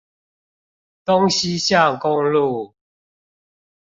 [1.05, 2.73] 東西向公路